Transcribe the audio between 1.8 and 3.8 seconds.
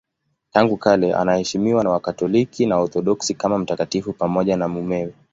na Wakatoliki na Waorthodoksi kama